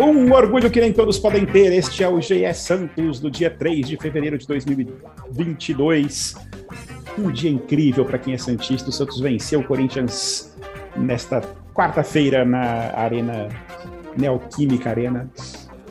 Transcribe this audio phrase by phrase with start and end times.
[0.00, 1.72] Um orgulho que nem todos podem ter.
[1.72, 6.36] Este é o GE Santos do dia 3 de fevereiro de 2022.
[7.18, 8.88] Um dia incrível para quem é Santista.
[8.88, 10.56] O Santos venceu o Corinthians
[10.96, 11.42] nesta
[11.74, 13.48] quarta-feira na Arena
[14.16, 15.30] Neoquímica Arena.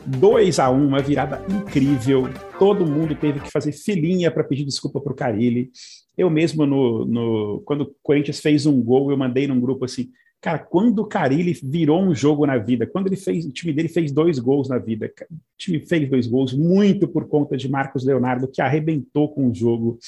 [0.06, 2.28] 2 a 1 uma virada incrível.
[2.58, 5.70] Todo mundo teve que fazer filinha para pedir desculpa para o Carilli.
[6.16, 10.10] Eu mesmo, no, no, quando o Corinthians fez um gol, eu mandei num grupo assim:
[10.42, 13.88] Cara, quando o Carilli virou um jogo na vida, quando ele fez, o time dele
[13.88, 18.04] fez dois gols na vida, o time fez dois gols, muito por conta de Marcos
[18.04, 19.98] Leonardo, que arrebentou com o jogo.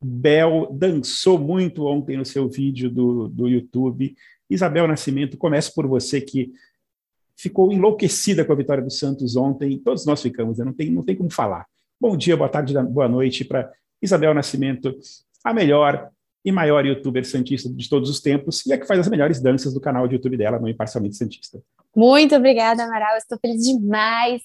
[0.00, 4.14] Bel dançou muito ontem no seu vídeo do, do YouTube.
[4.50, 6.52] Isabel Nascimento, começo por você que
[7.38, 9.78] ficou enlouquecida com a vitória do Santos ontem.
[9.78, 10.64] Todos nós ficamos, né?
[10.64, 11.64] não, tem, não tem como falar.
[12.00, 13.70] Bom dia, boa tarde, boa noite para
[14.02, 14.94] Isabel Nascimento,
[15.44, 16.10] a melhor
[16.44, 19.74] e maior youtuber santista de todos os tempos e é que faz as melhores danças
[19.74, 21.60] do canal de YouTube dela, no Imparcialmente Santista.
[21.94, 23.16] Muito obrigada, Amaral.
[23.16, 24.42] Estou feliz demais.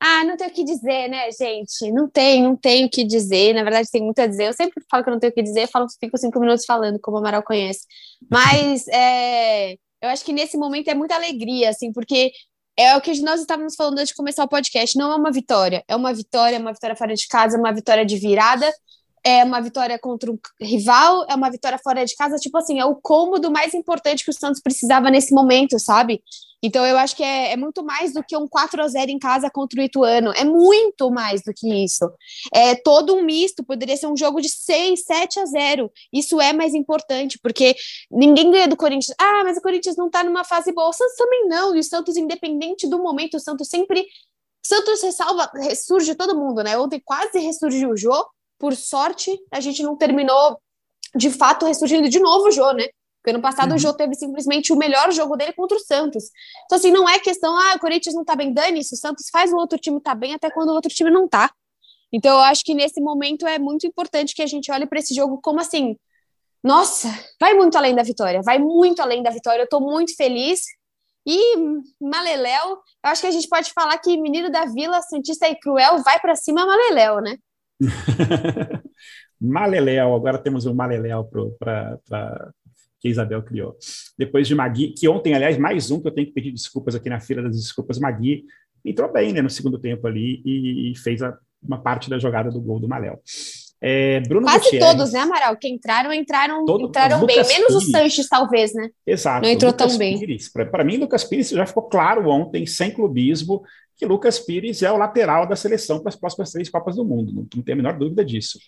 [0.00, 1.90] Ah, não tenho o que dizer, né, gente?
[1.92, 3.54] Não tem, não tenho o que dizer.
[3.54, 4.48] Na verdade, tem muito a dizer.
[4.48, 7.00] Eu sempre falo que eu não tenho o que dizer, falo, fico cinco minutos falando,
[7.00, 7.80] como o Amaral conhece.
[8.30, 12.32] Mas é, eu acho que nesse momento é muita alegria, assim, porque
[12.76, 14.96] é o que nós estávamos falando antes de começar o podcast.
[14.96, 18.16] Não é uma vitória, é uma vitória, uma vitória fora de casa, uma vitória de
[18.16, 18.72] virada,
[19.24, 22.84] é uma vitória contra um rival, é uma vitória fora de casa, tipo assim, é
[22.84, 26.22] o cômodo mais importante que o Santos precisava nesse momento, sabe?
[26.62, 29.18] Então eu acho que é, é, muito mais do que um 4 a 0 em
[29.18, 32.10] casa contra o Ituano, é muito mais do que isso.
[32.52, 35.90] É todo um misto, poderia ser um jogo de 6, 7 a 0.
[36.12, 37.76] Isso é mais importante, porque
[38.10, 39.14] ninguém ganha do Corinthians.
[39.20, 40.88] Ah, mas o Corinthians não tá numa fase boa.
[40.88, 44.04] O Santos também não, e o Santos independente do momento, o Santos sempre
[44.64, 46.76] Santos ressalva, ressurge todo mundo, né?
[46.76, 48.26] Ontem quase ressurgiu o Jô,
[48.58, 50.60] por sorte, a gente não terminou
[51.14, 52.88] de fato ressurgindo de novo o Jô, né?
[53.20, 53.76] Porque ano passado uhum.
[53.76, 56.24] o Jô teve simplesmente o melhor jogo dele contra o Santos.
[56.64, 59.28] Então, assim, não é questão, ah, o Corinthians não tá bem, dane isso, o Santos
[59.30, 61.50] faz o outro time tá bem até quando o outro time não tá.
[62.12, 65.14] Então, eu acho que nesse momento é muito importante que a gente olhe para esse
[65.14, 65.96] jogo como assim,
[66.62, 67.08] nossa,
[67.40, 70.62] vai muito além da vitória, vai muito além da vitória, eu tô muito feliz.
[71.26, 71.56] E
[72.00, 76.02] Maleléu, eu acho que a gente pode falar que menino da Vila, Santista e Cruel,
[76.02, 77.36] vai para cima Maleléu, né?
[79.40, 82.52] Maleléu, agora temos um Maleléu para
[83.00, 83.76] que Isabel criou.
[84.18, 87.08] Depois de Magui, que ontem, aliás, mais um que eu tenho que pedir desculpas aqui
[87.08, 88.44] na fila das desculpas, Magui
[88.84, 92.50] entrou bem né, no segundo tempo ali e, e fez a, uma parte da jogada
[92.50, 93.20] do gol do Maléu.
[93.80, 95.56] É, Bruno Quase Gutierrez, todos, né, Amaral?
[95.56, 97.36] Que entraram, entraram, todo, entraram bem.
[97.36, 98.90] Menos Pires, o Sanches, talvez, né?
[99.06, 99.42] Exato.
[99.42, 100.18] Não entrou tão bem.
[100.70, 103.62] Para mim, Lucas Pires já ficou claro ontem, sem clubismo,
[103.98, 107.32] que Lucas Pires é o lateral da seleção para as próximas três Copas do Mundo.
[107.32, 108.58] Não, não tem a menor dúvida disso.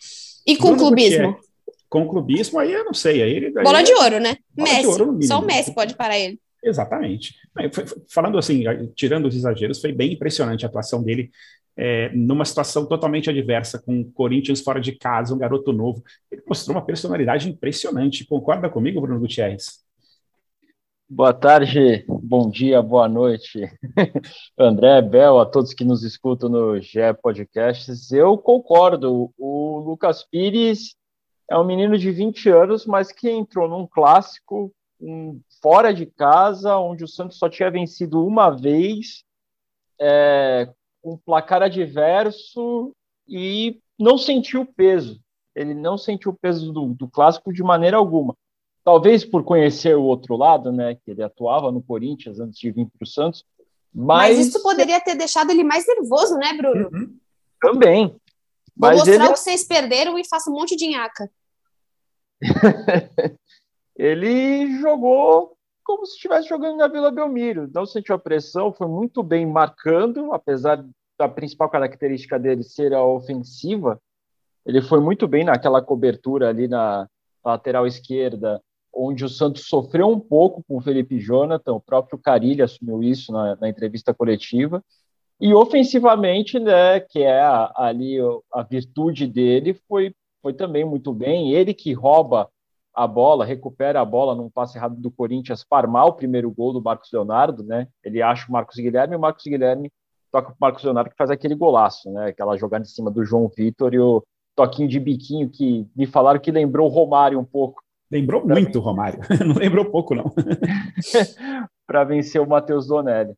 [0.46, 1.28] E com Bruno clubismo?
[1.28, 1.50] Gutierrez,
[1.88, 3.22] com clubismo, aí eu não sei.
[3.22, 4.36] Aí, aí Bola de ouro, né?
[4.56, 4.86] Messi.
[4.86, 6.38] Ouro, Só o Messi pode parar ele.
[6.62, 7.34] Exatamente.
[8.08, 8.64] Falando assim,
[8.94, 11.30] tirando os exageros, foi bem impressionante a atuação dele
[11.76, 16.02] é, numa situação totalmente adversa, com o Corinthians fora de casa, um garoto novo.
[16.30, 18.26] Ele mostrou uma personalidade impressionante.
[18.26, 19.80] Concorda comigo, Bruno Gutierrez?
[21.12, 23.68] Boa tarde, bom dia, boa noite,
[24.56, 28.12] André, Bel, a todos que nos escutam no GE Podcasts.
[28.12, 30.94] Eu concordo, o Lucas Pires
[31.50, 36.78] é um menino de 20 anos, mas que entrou num clássico um, fora de casa,
[36.78, 39.24] onde o Santos só tinha vencido uma vez,
[40.00, 40.72] é,
[41.02, 42.92] com placar adverso
[43.26, 45.20] e não sentiu o peso.
[45.56, 48.36] Ele não sentiu o peso do, do clássico de maneira alguma
[48.84, 52.86] talvez por conhecer o outro lado, né, que ele atuava no Corinthians antes de vir
[52.86, 53.44] para o Santos.
[53.92, 54.36] Mas...
[54.36, 54.46] mas...
[54.46, 56.88] isso poderia ter deixado ele mais nervoso, né, Bruno?
[56.92, 57.16] Uhum.
[57.60, 58.08] Também.
[58.08, 59.24] Vou mas mostrar ele...
[59.24, 61.30] o que vocês perderam e faço um monte de nhaca.
[63.96, 67.68] ele jogou como se estivesse jogando na Vila Belmiro.
[67.74, 70.84] Não sentiu a pressão, foi muito bem marcando, apesar
[71.18, 74.00] da principal característica dele ser a ofensiva.
[74.64, 77.08] Ele foi muito bem naquela cobertura ali na
[77.44, 78.62] lateral esquerda,
[78.92, 83.32] onde o Santos sofreu um pouco com o Felipe Jonathan, o próprio Carilli assumiu isso
[83.32, 84.82] na, na entrevista coletiva,
[85.40, 88.18] e ofensivamente, né, que é a, ali
[88.52, 92.48] a virtude dele, foi, foi também muito bem, ele que rouba
[92.92, 96.72] a bola, recupera a bola num passe errado do Corinthians para armar o primeiro gol
[96.72, 99.90] do Marcos Leonardo, né, ele acha o Marcos Guilherme, e o Marcos Guilherme
[100.30, 103.24] toca para o Marcos Leonardo que faz aquele golaço, né, aquela jogada em cima do
[103.24, 104.22] João Vitor e o
[104.54, 108.78] toquinho de biquinho que me falaram que lembrou o Romário um pouco, Lembrou pra muito
[108.78, 110.32] o Romário, não lembrou pouco, não.
[111.86, 113.34] para vencer o Matheus Donelli.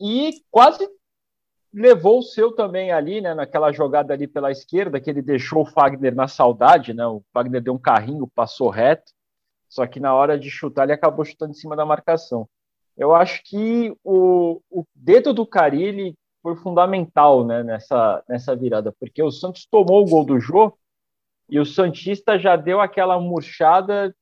[0.00, 0.88] e quase
[1.72, 5.66] levou o seu também ali, né, naquela jogada ali pela esquerda, que ele deixou o
[5.66, 9.12] Fagner na saudade, né, o Fagner deu um carrinho, passou reto,
[9.68, 12.48] só que na hora de chutar ele acabou chutando em cima da marcação.
[12.96, 19.22] Eu acho que o, o dedo do Carilli foi fundamental né, nessa, nessa virada, porque
[19.22, 20.72] o Santos tomou o gol do Jô
[21.48, 24.14] e o Santista já deu aquela murchada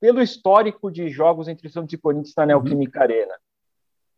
[0.00, 3.04] pelo histórico de jogos entre Santos e Corinthians na Neoquímica uhum.
[3.04, 3.34] Arena.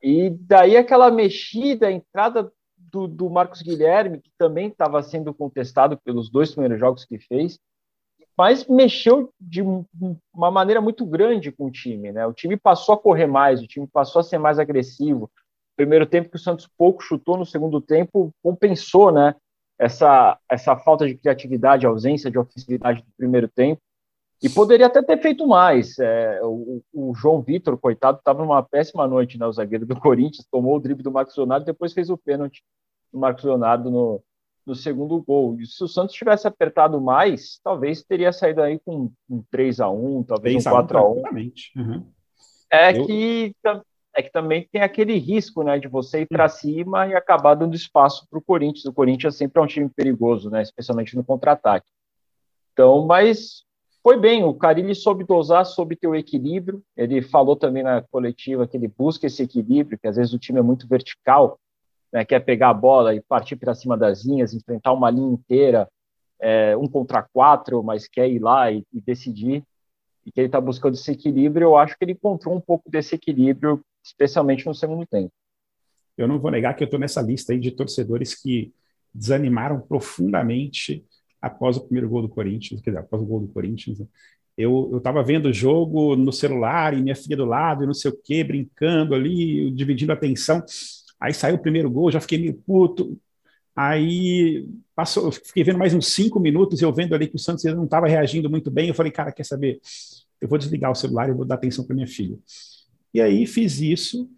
[0.02, 5.96] E daí aquela mexida, a entrada do, do Marcos Guilherme, que também estava sendo contestado
[5.98, 7.58] pelos dois primeiros jogos que fez,
[8.36, 12.12] mas mexeu de uma maneira muito grande com o time.
[12.12, 12.26] Né?
[12.26, 15.30] O time passou a correr mais, o time passou a ser mais agressivo.
[15.76, 19.34] Primeiro tempo que o Santos pouco chutou, no segundo tempo compensou né,
[19.82, 23.82] essa, essa falta de criatividade, ausência de ofensividade do primeiro tempo.
[24.40, 25.98] E poderia até ter feito mais.
[25.98, 29.46] É, o, o, João Vitor, coitado, estava numa péssima noite, né?
[29.46, 32.62] O zagueiro do Corinthians tomou o drible do Marcos Leonardo e depois fez o pênalti
[33.12, 34.22] do Marcos Leonardo no,
[34.64, 35.60] no segundo gol.
[35.60, 39.90] E se o Santos tivesse apertado mais, talvez teria saído aí com um 3 a
[39.90, 41.22] 1 talvez um 4 a 1
[41.76, 42.06] uhum.
[42.72, 43.06] É, Eu...
[43.06, 43.54] que,
[44.14, 47.74] é que também tem aquele risco né, de você ir para cima e acabar dando
[47.74, 48.84] espaço para o Corinthians.
[48.84, 51.86] O Corinthians sempre é um time perigoso, né, especialmente no contra-ataque.
[52.72, 53.64] Então, mas
[54.02, 56.82] foi bem, o Carilli soube dosar, soube ter o equilíbrio.
[56.96, 60.58] Ele falou também na coletiva que ele busca esse equilíbrio, que às vezes o time
[60.58, 61.58] é muito vertical,
[62.12, 65.88] né, quer pegar a bola e partir para cima das linhas, enfrentar uma linha inteira,
[66.38, 69.62] é, um contra quatro, mas quer ir lá e, e decidir.
[70.24, 71.64] E que ele está buscando esse equilíbrio.
[71.64, 75.32] Eu acho que ele encontrou um pouco desse equilíbrio, especialmente no segundo tempo.
[76.16, 78.72] Eu não vou negar que eu estou nessa lista aí de torcedores que
[79.14, 81.04] desanimaram profundamente
[81.40, 84.06] após o primeiro gol do Corinthians, quer dizer, após o gol do Corinthians, né?
[84.56, 88.10] eu estava vendo o jogo no celular e minha filha do lado, e não sei
[88.10, 90.62] o quê, brincando ali, dividindo a atenção.
[91.18, 93.18] Aí saiu o primeiro gol, já fiquei meio puto.
[93.74, 97.64] Aí passou, eu fiquei vendo mais uns cinco minutos, eu vendo ali que o Santos
[97.64, 98.88] não estava reagindo muito bem.
[98.88, 99.80] Eu falei, cara, quer saber?
[100.40, 102.36] Eu vou desligar o celular e vou dar atenção para minha filha.
[103.12, 104.28] E aí fiz isso,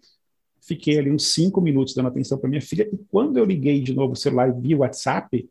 [0.61, 2.89] fiquei ali uns cinco minutos dando atenção para minha filha.
[2.91, 5.49] E quando eu liguei de novo o celular e vi o WhatsApp,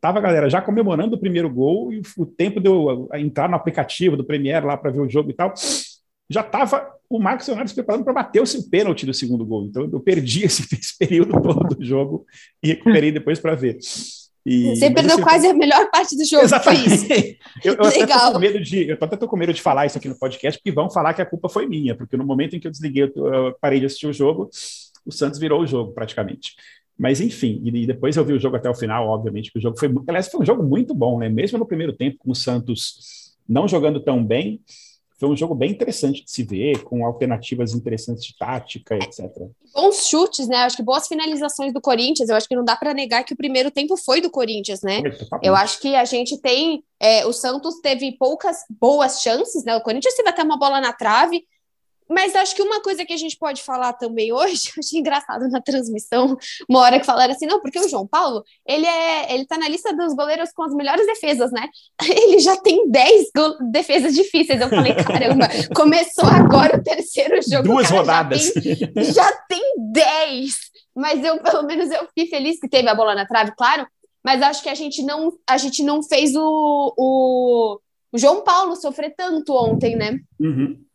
[0.00, 4.16] Tava, galera, já comemorando o primeiro gol e o tempo de eu entrar no aplicativo
[4.16, 5.52] do Premiere lá para ver o jogo e tal.
[6.28, 9.64] Já estava o Marcos Leonardo se preparando para bater o pênalti do segundo gol.
[9.66, 12.26] Então eu perdi esse, esse período todo do jogo
[12.62, 13.78] e recuperei depois para ver.
[14.48, 16.44] E, Você perdeu assim, quase a melhor parte do jogo.
[16.44, 17.36] Exatamente.
[17.64, 18.16] eu, eu Legal.
[18.16, 20.16] Até tô com medo de, eu até tô com medo de falar isso aqui no
[20.16, 22.70] podcast, porque vão falar que a culpa foi minha, porque no momento em que eu
[22.70, 24.48] desliguei, eu parei de assistir o jogo,
[25.04, 26.54] o Santos virou o jogo praticamente.
[26.96, 29.76] Mas enfim, e depois eu vi o jogo até o final, obviamente, que o jogo
[29.76, 29.92] foi.
[30.06, 31.28] Aliás, foi um jogo muito bom, né?
[31.28, 34.60] Mesmo no primeiro tempo, com o Santos não jogando tão bem,
[35.18, 39.24] foi um jogo bem interessante de se ver, com alternativas interessantes de tática, etc.
[39.74, 40.58] Bons chutes, né?
[40.58, 42.28] Acho que boas finalizações do Corinthians.
[42.28, 45.00] Eu acho que não dá para negar que o primeiro tempo foi do Corinthians, né?
[45.42, 46.84] eu acho que a gente tem.
[47.00, 49.74] É, o Santos teve poucas boas chances, né?
[49.76, 51.44] O Corinthians teve até uma bola na trave.
[52.08, 55.48] Mas acho que uma coisa que a gente pode falar também hoje, eu achei engraçado
[55.48, 56.36] na transmissão,
[56.68, 59.68] uma hora que falaram assim, não, porque o João Paulo, ele é, ele tá na
[59.68, 61.68] lista dos goleiros com as melhores defesas, né?
[62.08, 63.30] Ele já tem 10
[63.70, 64.60] defesas difíceis.
[64.60, 67.64] Eu falei, caramba, começou agora o terceiro jogo.
[67.64, 68.42] Duas cara, rodadas.
[68.42, 70.54] Já tem, já tem 10.
[70.94, 73.86] Mas eu, pelo menos, eu fiquei feliz que teve a bola na trave, claro.
[74.24, 78.74] Mas acho que a gente não, a gente não fez o, o, o João Paulo
[78.74, 80.18] sofrer tanto ontem, né?
[80.40, 80.85] Uhum.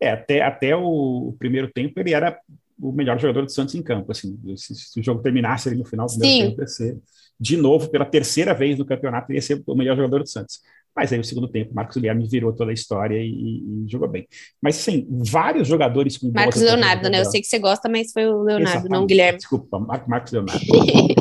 [0.00, 2.38] É, até, até o, primeiro tempo ele era
[2.80, 4.12] o melhor jogador do Santos em campo.
[4.12, 6.98] Assim, se, se o jogo terminasse ali no final do primeiro tempo, ia ser,
[7.38, 10.60] de novo, pela terceira vez no campeonato, ia ser o melhor jogador do Santos.
[10.94, 14.26] Mas aí, no segundo tempo, Marcos Guilherme virou toda a história e, e, jogou bem.
[14.60, 17.20] Mas, assim, vários jogadores com Marcos Leonardo, né?
[17.20, 18.90] Eu sei que você gosta, mas foi o Leonardo, Exatamente.
[18.90, 19.38] não o Guilherme.
[19.38, 20.64] Desculpa, Marcos Leonardo.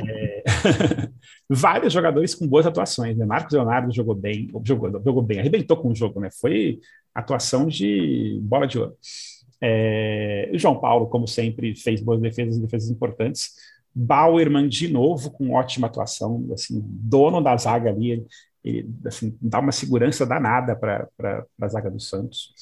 [0.09, 0.43] é...
[1.49, 3.25] vários jogadores com boas atuações, né?
[3.25, 6.29] Marcos Leonardo jogou bem, jogou, jogou bem, arrebentou com o jogo, né?
[6.31, 6.79] Foi
[7.19, 8.95] atuação de bola de ouro.
[9.61, 13.53] É, o João Paulo, como sempre, fez boas defesas, defesas importantes.
[13.93, 18.27] Bauerman, de novo, com ótima atuação, assim, dono da zaga ali, ele,
[18.63, 21.07] ele assim, dá uma segurança danada para
[21.59, 22.53] a zaga do Santos.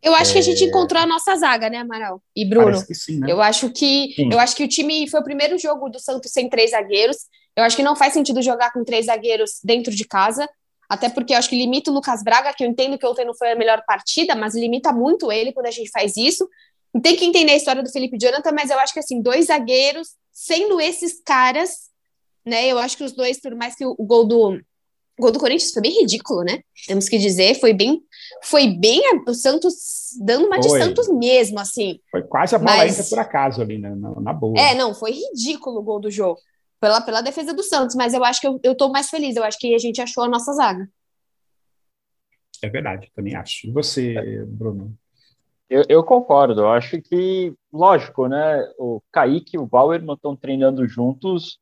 [0.00, 0.32] Eu acho é...
[0.34, 0.68] que a gente é.
[0.68, 2.22] encontrou a nossa zaga, né, Amaral?
[2.34, 2.76] E Bruno.
[2.92, 3.26] Sim, né?
[3.28, 4.28] Eu acho que sim.
[4.30, 7.16] eu acho que o time foi o primeiro jogo do Santos sem três zagueiros.
[7.56, 10.48] Eu acho que não faz sentido jogar com três zagueiros dentro de casa.
[10.88, 13.34] Até porque eu acho que limita o Lucas Braga, que eu entendo que ontem não
[13.34, 16.48] foi a melhor partida, mas limita muito ele quando a gente faz isso.
[17.02, 20.10] Tem que entender a história do Felipe Jonathan, mas eu acho que assim, dois zagueiros,
[20.32, 21.90] sendo esses caras,
[22.44, 22.66] né?
[22.66, 24.52] Eu acho que os dois, por mais que o, gol do,
[25.18, 26.60] O gol do Corinthians foi bem ridículo, né?
[26.86, 28.00] Temos que dizer, foi bem,
[28.44, 29.74] foi bem o Santos
[30.20, 30.78] dando uma foi.
[30.78, 31.98] de Santos mesmo, assim.
[32.10, 32.98] Foi quase a bola mas...
[32.98, 33.94] entra por acaso ali, né?
[33.94, 34.58] na, na boa.
[34.58, 36.38] É, não, foi ridículo o gol do jogo.
[36.86, 39.34] Pela, pela defesa do Santos, mas eu acho que eu, eu tô mais feliz.
[39.34, 40.88] Eu acho que a gente achou a nossa zaga.
[42.62, 43.66] É verdade, também acho.
[43.66, 44.96] E você, Bruno?
[45.68, 46.60] Eu, eu, concordo.
[46.60, 48.72] Eu acho que, lógico, né?
[48.78, 51.58] O Kaique e o Bauerman estão treinando juntos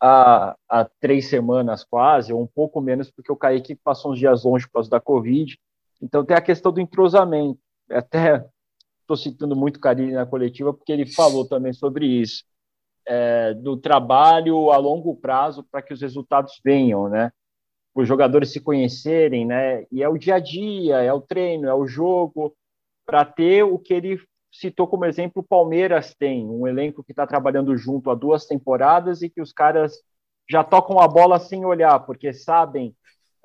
[0.00, 4.44] há, há três semanas quase, ou um pouco menos, porque o Kaique passou uns dias
[4.44, 5.58] longe por causa da Covid.
[6.00, 7.58] Então tem a questão do entrosamento.
[7.90, 8.46] Até
[9.00, 12.44] estou citando muito o Carilli na coletiva, porque ele falou também sobre isso.
[13.06, 17.32] É, do trabalho a longo prazo para que os resultados venham, né?
[17.94, 19.84] Os jogadores se conhecerem, né?
[19.90, 22.54] E é o dia a dia, é o treino, é o jogo,
[23.04, 24.20] para ter o que ele
[24.52, 29.22] citou como exemplo, o Palmeiras tem um elenco que está trabalhando junto há duas temporadas
[29.22, 29.98] e que os caras
[30.48, 32.94] já tocam a bola sem olhar, porque sabem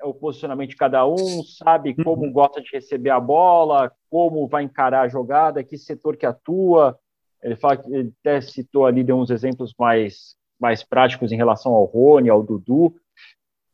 [0.02, 2.32] o posicionamento de cada um, sabe como uhum.
[2.32, 6.98] gosta de receber a bola, como vai encarar a jogada, que setor que atua.
[7.42, 11.84] Ele fala ele até citou ali, deu uns exemplos mais, mais práticos em relação ao
[11.84, 12.94] Rony, ao Dudu.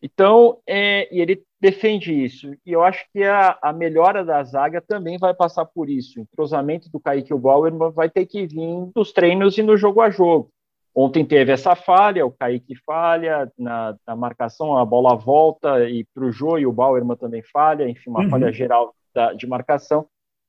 [0.02, 2.52] Então, é, e ele defende isso.
[2.66, 6.18] E eu acho que a, a, melhora da zaga também vai passar por isso.
[6.18, 9.76] O entrosamento do Kaique e o Bauer vai ter que vir dos treinos e no
[9.78, 10.50] jogo a jogo.
[10.94, 16.24] Ontem teve essa falha, o Kaique falha na, na marcação, a bola volta e para
[16.24, 18.30] o Jô e o Bauerman também falha, enfim, uma uhum.
[18.30, 20.06] falha geral da, de marcação.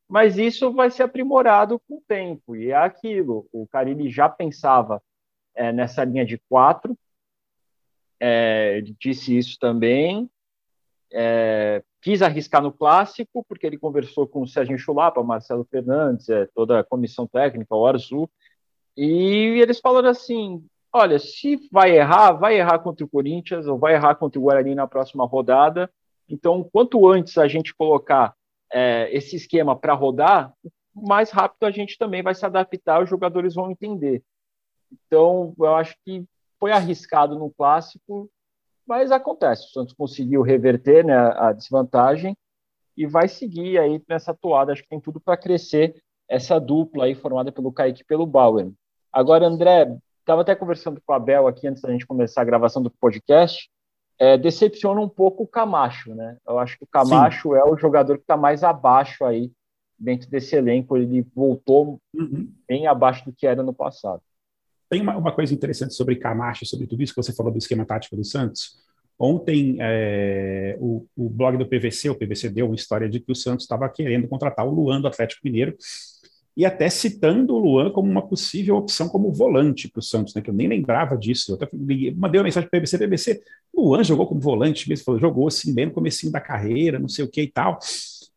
[0.08, 3.48] Mas isso vai ser aprimorado com o tempo, e é aquilo.
[3.52, 5.02] O Carilli já pensava
[5.56, 6.98] é, nessa linha de quatro,
[8.20, 10.30] é, ele disse isso também.
[11.12, 16.48] É, quis arriscar no clássico, porque ele conversou com o Sérgio Chulapa, Marcelo Fernandes, é,
[16.54, 18.30] toda a comissão técnica, o Arzu,
[18.98, 23.94] e eles falaram assim: olha, se vai errar, vai errar contra o Corinthians ou vai
[23.94, 25.90] errar contra o Guarani na próxima rodada.
[26.28, 28.34] Então, quanto antes a gente colocar
[28.76, 30.54] é, esse esquema para rodar,
[30.94, 34.22] mais rápido a gente também vai se adaptar, os jogadores vão entender.
[34.92, 36.26] Então, eu acho que
[36.60, 38.30] foi arriscado no clássico,
[38.86, 39.68] mas acontece.
[39.68, 42.36] O Santos conseguiu reverter né, a desvantagem
[42.98, 44.74] e vai seguir aí nessa toada.
[44.74, 45.96] Acho que tem tudo para crescer
[46.28, 48.70] essa dupla aí formada pelo Kaique e pelo Bauer.
[49.12, 52.84] Agora, André, estava até conversando com a Bel aqui antes da gente começar a gravação
[52.84, 53.70] do podcast.
[54.18, 56.38] É, decepciona um pouco o Camacho, né?
[56.48, 57.56] Eu acho que o Camacho Sim.
[57.56, 59.52] é o jogador que está mais abaixo aí
[60.00, 60.96] dentro desse elenco.
[60.96, 62.50] Ele voltou uhum.
[62.68, 64.22] bem abaixo do que era no passado.
[64.90, 67.86] Tem uma, uma, coisa interessante sobre Camacho, sobre tudo isso que você falou do esquema
[67.86, 68.78] tático do Santos.
[69.18, 73.36] Ontem, é, o, o, blog do PVC, o PVC deu uma história de que o
[73.36, 75.76] Santos estava querendo contratar o Luan do Atlético Mineiro
[76.56, 80.42] e até citando o Luan como uma possível opção como volante para o Santos, né,
[80.42, 81.52] que eu nem lembrava disso.
[81.52, 81.68] Eu até
[82.16, 83.42] mandei uma mensagem para o PVC, PVC,
[83.76, 87.26] Luan jogou como volante mesmo, falou, jogou assim, bem no comecinho da carreira, não sei
[87.26, 87.78] o que e tal.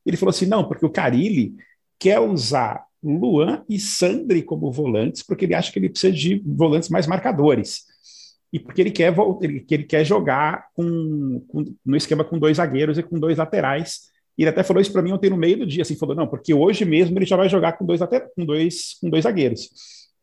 [0.05, 1.55] Ele falou assim, não, porque o Carilli
[1.99, 6.89] quer usar Luan e Sandri como volantes, porque ele acha que ele precisa de volantes
[6.89, 7.85] mais marcadores.
[8.53, 12.99] E porque ele quer, ele, ele quer jogar com, com, no esquema com dois zagueiros
[12.99, 14.11] e com dois laterais.
[14.39, 16.29] E ele até falou isso para mim ontem no meio do dia, assim, falou, não,
[16.29, 18.01] porque hoje mesmo ele já vai jogar com dois,
[18.37, 19.69] com dois, com dois zagueiros.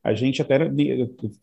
[0.02, 0.58] A gente até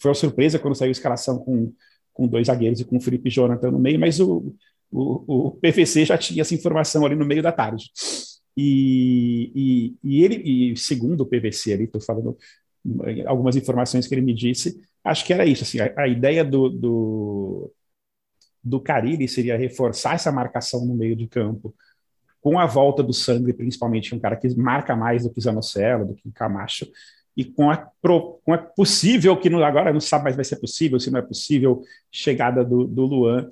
[0.00, 1.70] foi uma surpresa quando saiu a escalação com,
[2.14, 4.54] com dois zagueiros e com o Felipe Jonathan no meio, mas o,
[4.90, 7.90] o, o PVC já tinha essa informação ali no meio da tarde.
[8.56, 12.38] E, e, e ele, e segundo o PVC ali, estou falando
[13.26, 15.62] algumas informações que ele me disse, acho que era isso.
[15.62, 17.72] Assim, a, a ideia do, do,
[18.64, 21.74] do Carilli seria reforçar essa marcação no meio de campo,
[22.42, 26.14] com a volta do Sandri, principalmente, um cara que marca mais do que Zanocelo, do
[26.14, 26.86] que Camacho,
[27.36, 31.00] e com a, pro, com a possível, que agora não sabe mais vai ser possível,
[31.00, 31.80] se não é possível,
[32.10, 33.48] chegada do, do Luan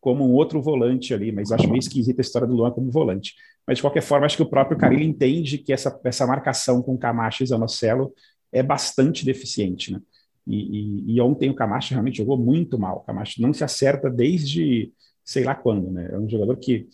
[0.00, 3.34] como um outro volante ali, mas acho meio esquisita a história do Luan como volante.
[3.66, 6.98] Mas, de qualquer forma, acho que o próprio Carilli entende que essa, essa marcação com
[6.98, 8.12] Camacho e Zanocelo
[8.52, 10.00] é bastante deficiente, né?
[10.46, 12.98] E, e, e, ontem o Camacho realmente jogou muito mal.
[12.98, 14.92] O Camacho não se acerta desde
[15.24, 16.10] sei lá quando, né?
[16.12, 16.86] É um jogador que,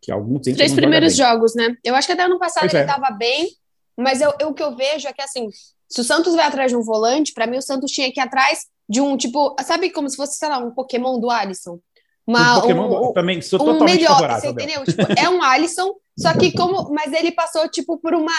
[0.00, 0.38] que tempo.
[0.40, 1.74] Os três primeiros jogos, né?
[1.84, 3.16] Eu acho que até ano passado pois ele estava é.
[3.16, 3.48] bem,
[3.96, 5.48] mas eu, eu, o que eu vejo é que assim,
[5.88, 8.22] se o Santos vai atrás de um volante, para mim o Santos tinha que ir
[8.22, 11.78] atrás de um tipo, sabe como se fosse, sei lá, um Pokémon do Alisson.
[12.26, 14.40] Uma, Pokémon um, também sou um melhor.
[14.40, 14.84] Você entendeu?
[14.84, 18.32] Tipo, é um Alisson, só que como, mas ele passou tipo por uma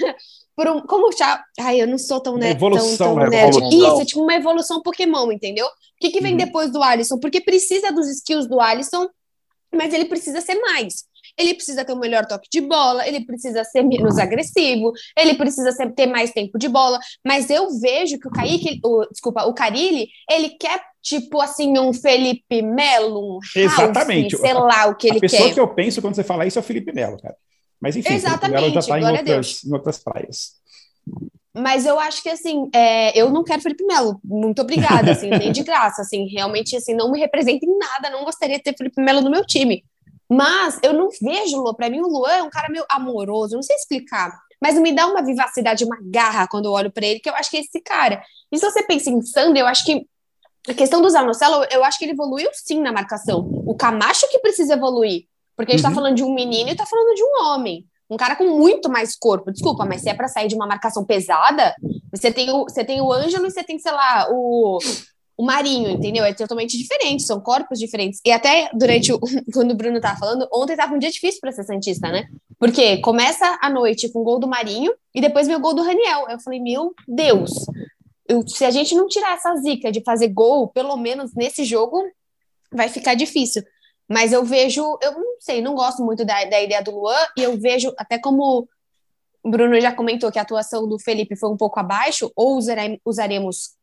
[0.56, 3.56] por um, como já, ai, eu não sou tão nerd, evolução, tão, tão nerd.
[3.72, 5.66] Isso, é tipo uma evolução Pokémon, entendeu?
[5.66, 6.38] O que, que vem uhum.
[6.38, 7.18] depois do Alisson?
[7.18, 9.08] Porque precisa dos skills do Alisson,
[9.74, 11.04] mas ele precisa ser mais.
[11.36, 15.72] Ele precisa ter um melhor toque de bola, ele precisa ser menos agressivo, ele precisa
[15.72, 16.98] ser, ter mais tempo de bola.
[17.26, 21.92] Mas eu vejo que o Kaique, o, desculpa, o Carilli, ele quer Tipo assim, um
[21.92, 24.38] Felipe Melo, um Exatamente.
[24.38, 25.26] sei lá o que ele quer.
[25.26, 25.54] A pessoa quer.
[25.54, 27.36] que eu penso quando você fala isso é o Felipe Melo, cara.
[27.78, 30.52] Mas enfim, Exatamente, Felipe Melo já está em outras, em outras praias.
[31.56, 34.20] Mas eu acho que, assim, é, eu não quero Felipe Melo.
[34.24, 36.26] Muito obrigada, assim, nem de graça, assim.
[36.26, 38.10] Realmente, assim, não me representa em nada.
[38.10, 39.84] Não gostaria de ter Felipe Melo no meu time.
[40.28, 41.74] Mas eu não vejo o Luan.
[41.74, 43.54] Pra mim, o Luan é um cara meio amoroso.
[43.54, 44.36] Não sei explicar.
[44.60, 47.50] Mas me dá uma vivacidade, uma garra quando eu olho para ele, que eu acho
[47.50, 48.22] que é esse cara.
[48.50, 50.06] E se você pensa em Sander, eu acho que
[50.66, 53.46] a questão do Zanocelo, eu acho que ele evoluiu sim na marcação.
[53.66, 55.26] O Camacho que precisa evoluir.
[55.56, 55.94] Porque a gente tá uhum.
[55.94, 57.86] tá falando de um menino e tá falando de um homem.
[58.14, 59.50] Um cara com muito mais corpo.
[59.50, 61.74] Desculpa, mas se é para sair de uma marcação pesada,
[62.12, 64.78] você tem o, você tem o Ângelo e você tem, sei lá, o,
[65.36, 66.24] o Marinho, entendeu?
[66.24, 68.20] É totalmente diferente, são corpos diferentes.
[68.24, 69.18] E até durante o,
[69.52, 72.28] quando o Bruno tava falando, ontem tava um dia difícil para ser Santista, né?
[72.56, 76.26] Porque começa a noite com o gol do Marinho e depois o gol do Raniel.
[76.30, 77.50] Eu falei, meu Deus,
[78.28, 82.00] eu, se a gente não tirar essa zica de fazer gol, pelo menos nesse jogo,
[82.72, 83.64] vai ficar difícil.
[84.08, 87.42] Mas eu vejo, eu não sei, não gosto muito da, da ideia do Luan, e
[87.42, 88.68] eu vejo, até como
[89.42, 92.58] o Bruno já comentou que a atuação do Felipe foi um pouco abaixo, ou
[93.04, 93.74] usaremos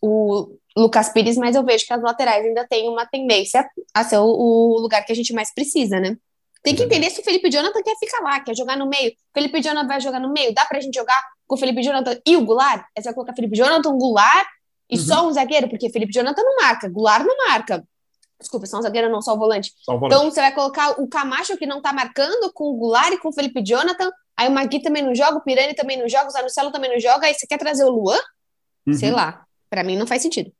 [0.00, 4.18] o Lucas Pires, mas eu vejo que as laterais ainda têm uma tendência a ser
[4.18, 6.16] o, o lugar que a gente mais precisa, né?
[6.62, 9.12] Tem que entender se o Felipe Jonathan quer ficar lá, quer jogar no meio.
[9.32, 12.36] Felipe Jonathan vai jogar no meio, dá pra gente jogar com o Felipe Jonathan e
[12.36, 12.82] o Goulart?
[12.96, 14.48] Aí você vai colocar Felipe Jonathan, Goulart
[14.90, 15.02] e uhum.
[15.02, 17.86] só um zagueiro, porque Felipe Jonathan não marca, Goulart não marca.
[18.38, 19.72] Desculpa, só um zagueiro, não só o volante.
[19.78, 20.14] Só o volante.
[20.14, 23.28] Então você vai colocar o Camacho, que não tá marcando, com o Goulart e com
[23.28, 24.10] o Felipe Jonathan.
[24.36, 27.00] Aí o Magui também não joga, o Pirani também não joga, o Zanocelo também não
[27.00, 27.26] joga.
[27.26, 28.18] Aí você quer trazer o Luan?
[28.86, 28.92] Uhum.
[28.92, 29.46] Sei lá.
[29.70, 30.52] Para mim não faz sentido.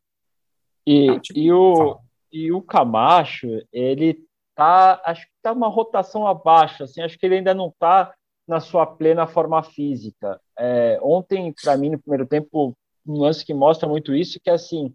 [0.86, 1.98] E, e, o,
[2.32, 7.36] e o Camacho, ele tá, acho que tá uma rotação abaixo, assim, acho que ele
[7.36, 8.14] ainda não tá
[8.48, 10.40] na sua plena forma física.
[10.58, 14.54] É, ontem, para mim, no primeiro tempo, um lance que mostra muito isso, que é
[14.54, 14.94] assim,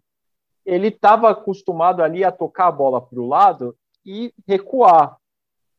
[0.71, 3.75] ele estava acostumado ali a tocar a bola para o lado
[4.05, 5.17] e recuar.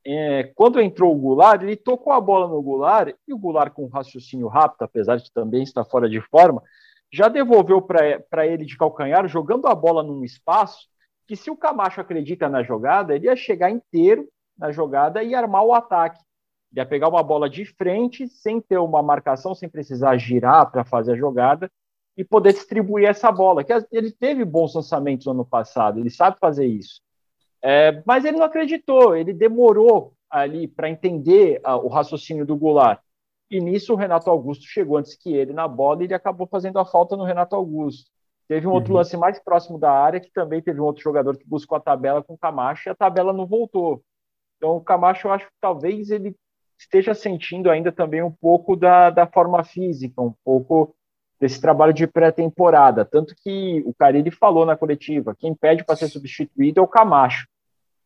[0.05, 3.87] É, quando entrou o Goulart, ele tocou a bola no Goulart e o Goulart, com
[3.87, 6.63] um raciocínio rápido, apesar de também estar fora de forma,
[7.11, 10.87] já devolveu para ele de calcanhar, jogando a bola num espaço
[11.27, 15.65] que, se o Camacho acredita na jogada, ele ia chegar inteiro na jogada e armar
[15.65, 16.21] o ataque.
[16.71, 20.85] Ele ia pegar uma bola de frente, sem ter uma marcação, sem precisar girar para
[20.85, 21.71] fazer a jogada,
[22.17, 23.65] e poder distribuir essa bola.
[23.65, 27.01] Que ele teve bons lançamentos no ano passado, ele sabe fazer isso.
[27.63, 33.01] É, mas ele não acreditou, ele demorou ali para entender a, o raciocínio do Goulart.
[33.51, 36.79] E nisso o Renato Augusto chegou antes que ele na bola e ele acabou fazendo
[36.79, 38.11] a falta no Renato Augusto.
[38.49, 38.99] Teve um outro uhum.
[38.99, 42.23] lance mais próximo da área que também teve um outro jogador que buscou a tabela
[42.23, 44.03] com o Camacho e a tabela não voltou.
[44.57, 46.35] Então o Camacho, eu acho que talvez ele
[46.79, 50.95] esteja sentindo ainda também um pouco da, da forma física, um pouco
[51.43, 53.05] desse trabalho de pré-temporada.
[53.05, 57.49] Tanto que o Carilli falou na coletiva: quem pede para ser substituído é o Camacho.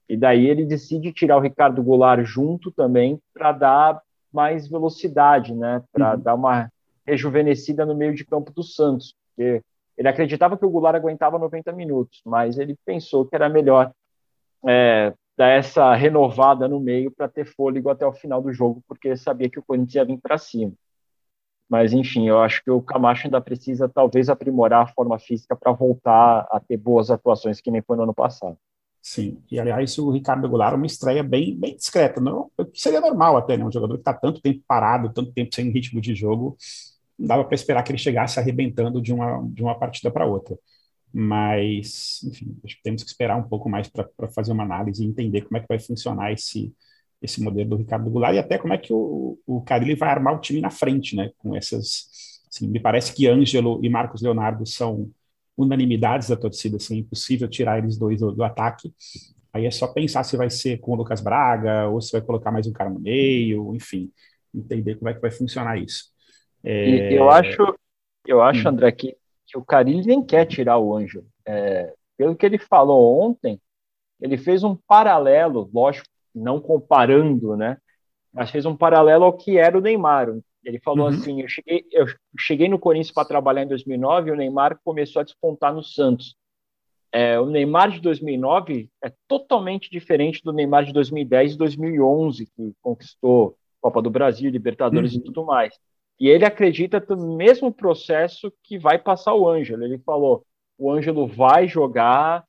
[0.08, 4.00] E daí ele decide tirar o Ricardo Goulart junto também para dar
[4.32, 5.82] mais velocidade, né?
[5.92, 6.20] Para uhum.
[6.20, 6.70] dar uma
[7.06, 9.14] rejuvenescida no meio de campo do Santos.
[9.28, 9.60] Porque
[9.98, 13.92] ele acreditava que o Goulart aguentava 90 minutos, mas ele pensou que era melhor
[14.66, 19.14] é, dar essa renovada no meio para ter fôlego até o final do jogo, porque
[19.14, 20.72] sabia que o Corinthians ia vir para cima.
[21.68, 25.72] Mas, enfim, eu acho que o Camacho ainda precisa, talvez, aprimorar a forma física para
[25.72, 28.56] voltar a ter boas atuações, que nem foi no ano passado.
[29.02, 33.56] Sim, e aliás, o Ricardo Goulart uma estreia bem, bem discreta, não, seria normal até,
[33.56, 33.64] né?
[33.64, 36.56] Um jogador que está tanto tempo parado, tanto tempo sem ritmo de jogo,
[37.18, 40.58] não dava para esperar que ele chegasse arrebentando de uma, de uma partida para outra.
[41.12, 45.06] Mas, enfim, acho que temos que esperar um pouco mais para fazer uma análise e
[45.06, 46.74] entender como é que vai funcionar esse,
[47.26, 50.34] esse modelo do Ricardo Goulart e até como é que o, o Carilli vai armar
[50.34, 51.30] o time na frente, né?
[51.38, 52.42] Com essas.
[52.48, 55.10] Assim, me parece que Ângelo e Marcos Leonardo são
[55.56, 58.92] unanimidades da torcida, assim, é impossível tirar eles dois do, do, ataque.
[59.52, 62.50] Aí é só pensar se vai ser com o Lucas Braga ou se vai colocar
[62.50, 64.10] mais um cara no meio, enfim,
[64.54, 66.10] entender como é que vai funcionar isso.
[66.62, 67.12] É...
[67.12, 67.74] eu acho,
[68.26, 68.70] eu acho, hum.
[68.70, 71.26] André, que, que o Carilli nem quer tirar o Ângelo.
[71.46, 73.60] É, pelo que ele falou ontem,
[74.20, 77.78] ele fez um paralelo, lógico, não comparando, né?
[78.32, 80.28] Mas fez um paralelo ao que era o Neymar.
[80.62, 81.14] Ele falou uhum.
[81.14, 82.06] assim: eu cheguei, eu
[82.38, 86.36] cheguei no Corinthians para trabalhar em 2009 e o Neymar começou a despontar no Santos.
[87.12, 92.72] É, o Neymar de 2009 é totalmente diferente do Neymar de 2010 e 2011, que
[92.82, 95.20] conquistou Copa do Brasil, Libertadores uhum.
[95.20, 95.72] e tudo mais.
[96.18, 99.84] E ele acredita no mesmo processo que vai passar o Ângelo.
[99.84, 100.44] Ele falou:
[100.76, 102.44] o Ângelo vai jogar,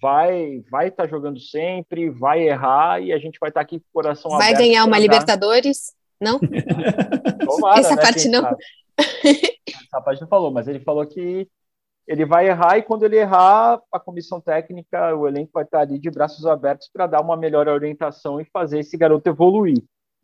[0.00, 3.78] vai vai estar tá jogando sempre, vai errar e a gente vai estar tá aqui
[3.78, 4.58] com o coração vai aberto.
[4.58, 5.94] Vai ganhar uma Libertadores?
[6.20, 6.38] Não?
[7.44, 8.44] Tomara, Essa né, parte não.
[9.66, 11.48] Essa parte não falou, mas ele falou que
[12.06, 15.98] ele vai errar e quando ele errar, a comissão técnica, o elenco vai estar ali
[15.98, 19.82] de braços abertos para dar uma melhor orientação e fazer esse garoto evoluir.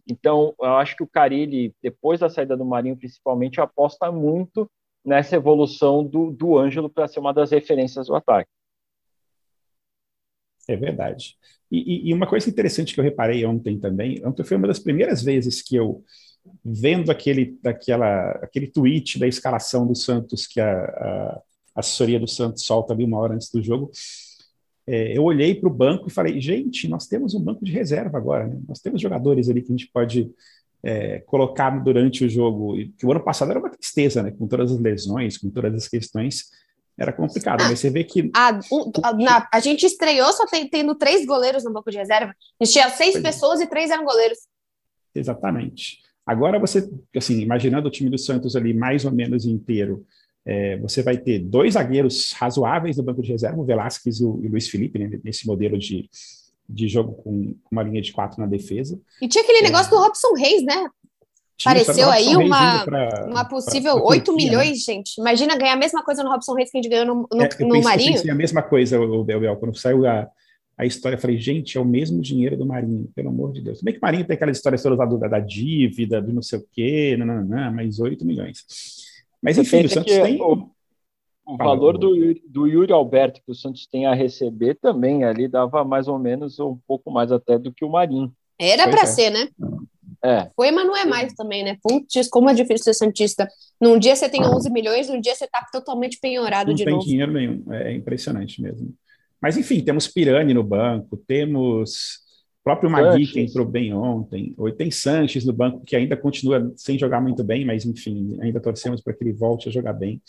[0.08, 4.70] Então, eu acho que o Carilli, depois da saída do Marinho, principalmente, aposta muito
[5.04, 8.50] nessa evolução do, do Ângelo para ser uma das referências do ataque.
[10.68, 11.37] É verdade.
[11.70, 15.22] E, e, uma coisa interessante que eu reparei ontem também, ontem foi uma das primeiras
[15.22, 16.05] vezes que eu,
[16.62, 21.42] vendo aquele, daquela, aquele tweet da escalação do Santos que a, a
[21.75, 23.90] assessoria do Santos solta ali uma hora antes do jogo,
[24.87, 28.18] é, eu olhei para o banco e falei, gente, nós temos um banco de reserva
[28.18, 28.61] agora, né?
[28.68, 30.31] nós temos jogadores ali que a gente pode
[30.83, 34.33] é, colocar durante o jogo, que o ano passado era uma tristeza, né?
[34.33, 36.51] com todas as lesões, com todas as questões,
[36.98, 38.31] era complicado, mas você vê que.
[38.35, 41.96] A, o, a, na, a gente estreou só tem, tendo três goleiros no banco de
[41.96, 42.35] reserva.
[42.61, 43.28] A gente tinha seis pois é.
[43.28, 43.64] pessoas é.
[43.64, 44.38] e três eram goleiros.
[45.14, 45.98] Exatamente.
[46.26, 50.07] Agora você, assim, imaginando o time do Santos ali mais ou menos inteiro,
[50.44, 54.40] é, você vai ter dois zagueiros razoáveis no banco de reserva, o Velasquez e o,
[54.42, 56.09] e o Luiz Felipe, né, nesse modelo de,
[56.68, 59.00] de jogo com uma linha de quatro na defesa.
[59.20, 60.87] E tinha aquele é, negócio do Robson Reis, né?
[61.64, 64.94] Apareceu aí uma, pra, uma possível pra, pra 8 Turquia, milhões, né?
[64.94, 65.18] gente.
[65.18, 67.48] Imagina ganhar a mesma coisa no Robson Reis que a gente ganhou no, no, é,
[67.61, 68.11] no Marinho.
[68.11, 70.29] Eu pensei a mesma coisa, o Bel, quando saiu a,
[70.77, 73.79] a história, eu falei, gente, é o mesmo dinheiro do Marinho, pelo amor de Deus.
[73.79, 76.59] Como é que o Marinho tem aquela história toda da, da dívida, do não sei
[76.59, 78.64] o quê, não, não, não, mais 8 milhões.
[79.42, 80.40] Mas enfim, o Santos tem.
[80.40, 80.70] O,
[81.44, 82.14] o valor do,
[82.46, 86.59] do Yuri Alberto que o Santos tem a receber também ali dava mais ou menos
[86.61, 88.33] um pouco mais até do que o Marinho.
[88.59, 89.07] Era para é.
[89.07, 89.48] ser, né?
[90.24, 90.48] É.
[90.54, 91.76] Foi, mas não é mais também, né?
[91.82, 93.48] Putz, como é difícil ser Santista.
[93.80, 96.96] Num dia você tem 11 milhões, num dia você tá totalmente penhorado não de novo.
[96.96, 97.64] Não tem dinheiro nenhum.
[97.72, 98.94] É impressionante mesmo.
[99.40, 102.20] Mas, enfim, temos Pirani no banco, temos
[102.61, 106.72] o próprio Magui, que entrou bem ontem, ou tem Sanches no banco, que ainda continua
[106.76, 110.22] sem jogar muito bem, mas, enfim, ainda torcemos para que ele volte a jogar bem.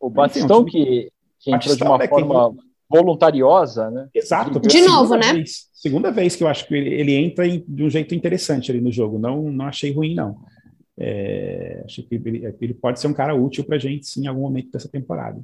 [0.00, 2.56] O Batistão, enfim, é um que, que entrou de uma é forma
[2.88, 4.08] voluntariosa, né?
[4.14, 4.60] Exato.
[4.60, 5.32] De novo, né?
[5.32, 8.70] Vez, segunda vez que eu acho que ele, ele entra em, de um jeito interessante
[8.70, 9.18] ali no jogo.
[9.18, 10.36] Não, não achei ruim, não.
[10.96, 14.26] É, acho que ele, ele, pode ser um cara útil para a gente sim, em
[14.26, 15.42] algum momento dessa temporada.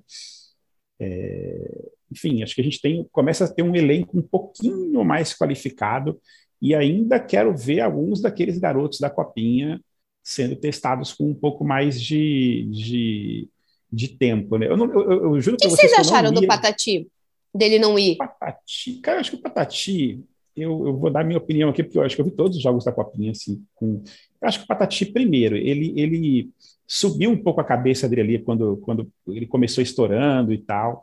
[1.01, 5.37] É, enfim, acho que a gente tem, começa a ter um elenco um pouquinho mais
[5.37, 6.21] qualificado
[6.61, 9.81] e ainda quero ver alguns daqueles garotos da Copinha
[10.23, 13.49] sendo testados com um pouco mais de, de,
[13.91, 14.59] de tempo.
[14.59, 14.69] Né?
[14.69, 17.09] Eu, não, eu, eu juro O que vocês acharam do Patati?
[17.55, 18.17] Dele não ir?
[18.17, 20.25] Patati, cara, acho que o Patati,
[20.57, 22.63] eu, eu, vou dar minha opinião aqui, porque eu acho que eu vi todos os
[22.63, 24.03] jogos da Copinha, assim, com...
[24.41, 26.51] Eu acho que o Patati, primeiro, ele, ele
[26.87, 31.03] subiu um pouco a cabeça dele ali quando, quando ele começou estourando e tal,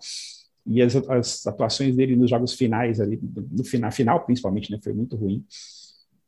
[0.66, 3.20] e as, as atuações dele nos jogos finais ali,
[3.52, 5.46] no final, final principalmente, né, foi muito ruim.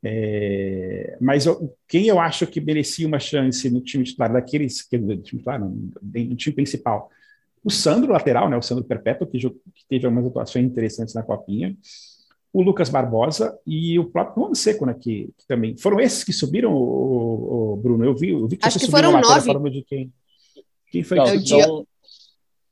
[0.02, 4.96] É, mas eu, quem eu acho que merecia uma chance no time titular daqueles, que,
[4.96, 7.10] no time titular, não, no time principal,
[7.62, 11.76] o Sandro, lateral, né, o Sandro Perpétuo, que, que teve algumas atuações interessantes na Copinha.
[12.52, 15.76] O Lucas Barbosa e o próprio Juan Seco, né, que, que, também.
[15.76, 18.04] Foram esses que subiram, o, o Bruno?
[18.04, 19.70] Eu vi, eu vi que Acho que foram nove.
[19.70, 20.12] De quem,
[20.90, 21.86] quem foi Não, que são,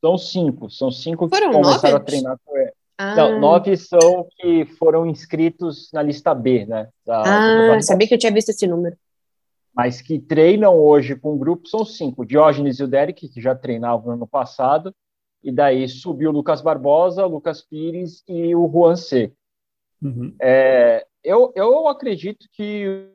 [0.01, 0.71] são cinco.
[0.71, 2.03] São cinco foram que começaram nove?
[2.03, 2.73] a treinar com ele.
[2.97, 3.15] Ah.
[3.15, 6.89] Não, nove são que foram inscritos na lista B, né?
[7.07, 8.97] Da, ah, sabia que eu tinha visto esse número
[9.79, 13.55] mas que treinam hoje com o grupo são cinco: Diógenes e o Derek, que já
[13.55, 14.93] treinavam no ano passado,
[15.41, 19.33] e daí subiu o Lucas Barbosa, o Lucas Pires e o Juan C.
[20.03, 20.35] Uhum.
[20.43, 23.09] É, eu, eu acredito que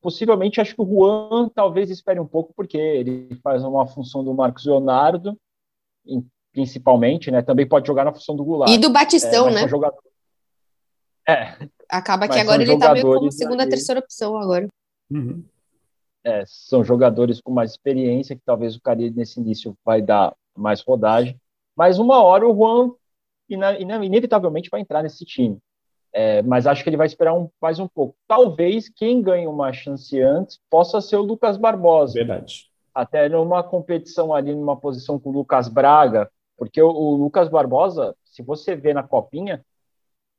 [0.00, 4.34] possivelmente acho que o Juan talvez espere um pouco, porque ele faz uma função do
[4.34, 5.38] Marcos Leonardo,
[6.52, 7.40] principalmente, né?
[7.40, 8.72] Também pode jogar na função do Goulart.
[8.72, 9.68] E do Batistão, é, né?
[9.68, 10.02] Jogador...
[11.28, 11.68] É.
[11.88, 13.70] Acaba que agora ele tá meio como segunda, ali...
[13.70, 14.68] terceira opção agora.
[15.10, 15.44] Uhum.
[16.22, 20.82] É, são jogadores com mais experiência, que talvez o Caribe nesse início vai dar mais
[20.82, 21.40] rodagem,
[21.74, 22.92] mas uma hora o Juan
[23.48, 25.58] inevitavelmente vai entrar nesse time.
[26.12, 28.16] É, mas acho que ele vai esperar um, mais um pouco.
[28.26, 32.14] Talvez quem ganhe uma chance antes possa ser o Lucas Barbosa.
[32.14, 32.68] Verdade.
[32.92, 38.14] Até numa competição ali, numa posição com o Lucas Braga, porque o, o Lucas Barbosa,
[38.24, 39.64] se você vê na copinha,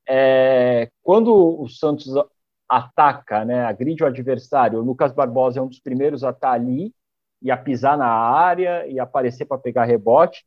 [0.07, 2.07] é, quando o Santos
[2.71, 4.79] ataca, né, agride o adversário.
[4.79, 6.93] O Lucas Barbosa é um dos primeiros a estar ali
[7.41, 10.45] e a pisar na área e aparecer para pegar rebote.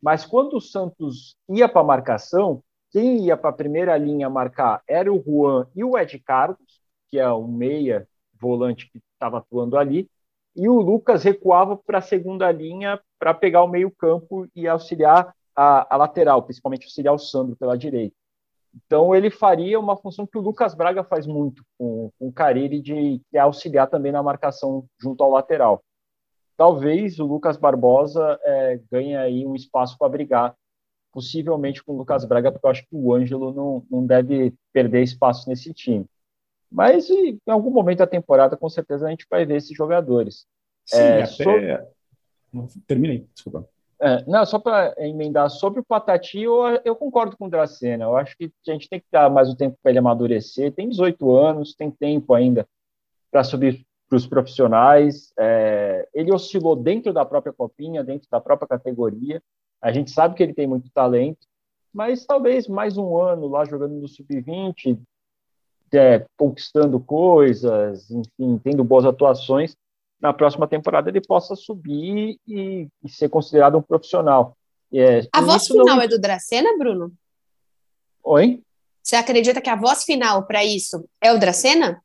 [0.00, 4.82] Mas quando o Santos ia para a marcação, quem ia para a primeira linha marcar
[4.88, 8.08] era o Juan e o Ed Carlos, que é o meia
[8.40, 10.08] volante que estava atuando ali,
[10.54, 15.94] e o Lucas recuava para a segunda linha para pegar o meio-campo e auxiliar a,
[15.94, 18.16] a, lateral, principalmente auxiliar o Sandro pela direita.
[18.84, 22.80] Então ele faria uma função que o Lucas Braga faz muito com, com o Carille
[22.80, 25.82] de, de auxiliar também na marcação junto ao lateral.
[26.56, 30.54] talvez o Lucas Barbosa é, ganhe aí um espaço para brigar,
[31.12, 35.02] possivelmente com o Lucas Braga, porque eu acho que o Ângelo não, não deve perder
[35.02, 36.06] espaço nesse time.
[36.70, 40.46] Mas em algum momento da temporada, com certeza, a gente vai ver esses jogadores.
[40.84, 41.26] Sim, é, até...
[41.26, 41.86] sobre...
[42.86, 43.68] Terminei, desculpa.
[44.00, 48.04] É, não, só para emendar sobre o Patati, eu, eu, concordo com o Dracena.
[48.04, 50.72] Eu acho que a gente tem que dar mais um tempo para ele amadurecer.
[50.72, 52.66] Tem 18 anos, tem tempo ainda
[53.30, 55.32] para subir para os profissionais.
[55.38, 59.42] É, ele oscilou dentro da própria copinha, dentro da própria categoria.
[59.80, 61.46] A gente sabe que ele tem muito talento,
[61.92, 64.98] mas talvez mais um ano lá jogando no sub-20,
[65.94, 69.76] é, conquistando coisas, enfim, tendo boas atuações,
[70.20, 74.56] na próxima temporada ele possa subir e, e ser considerado um profissional.
[74.92, 76.02] É, a voz final não...
[76.02, 77.12] é do Dracena, Bruno?
[78.22, 78.62] Oi?
[79.02, 82.02] Você acredita que a voz final para isso é o Dracena?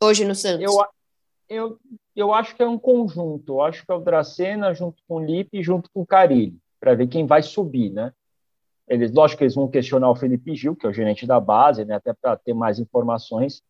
[0.00, 0.62] Hoje no Santos?
[0.62, 0.86] Eu,
[1.48, 1.78] eu,
[2.14, 3.54] eu acho que é um conjunto.
[3.54, 6.56] Eu acho que é o Dracena junto com o Lipe e junto com o Carilli,
[6.78, 8.12] para ver quem vai subir, né?
[8.88, 11.84] Eles, lógico que eles vão questionar o Felipe Gil, que é o gerente da base,
[11.84, 13.62] né, até para ter mais informações,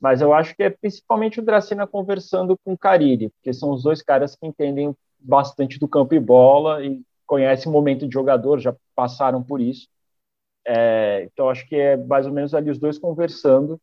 [0.00, 3.82] mas eu acho que é principalmente o Dracena conversando com o Carilli, porque são os
[3.82, 8.60] dois caras que entendem bastante do campo e bola e conhecem o momento de jogador,
[8.60, 9.88] já passaram por isso.
[10.66, 13.80] É, então, acho que é mais ou menos ali os dois conversando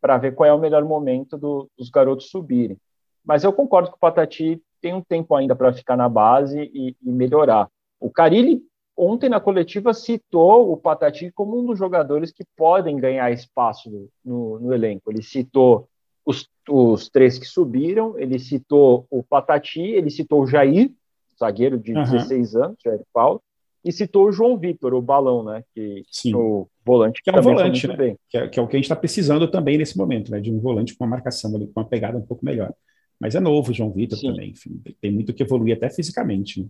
[0.00, 2.76] para ver qual é o melhor momento do, dos garotos subirem.
[3.24, 6.96] Mas eu concordo que o Patati tem um tempo ainda para ficar na base e,
[7.00, 7.68] e melhorar.
[8.00, 8.62] O Carilli
[9.02, 14.08] ontem na coletiva citou o Patati como um dos jogadores que podem ganhar espaço no,
[14.24, 15.10] no, no elenco.
[15.10, 15.88] Ele citou
[16.24, 20.92] os, os, três que subiram, ele citou o Patati, ele citou o Jair,
[21.38, 22.04] zagueiro de uhum.
[22.04, 23.42] 16 anos, Jair Paulo,
[23.84, 25.64] e citou o João Vitor, o balão, né?
[25.74, 26.34] Que, Sim.
[26.36, 28.16] o volante que, que é um volante, né?
[28.28, 30.40] Que é, que é, o que a gente está precisando também nesse momento, né?
[30.40, 32.72] De um volante com uma marcação ali, com uma pegada um pouco melhor.
[33.18, 36.60] Mas é novo o João Vitor também, enfim, tem muito que evoluir até fisicamente.
[36.60, 36.68] Né?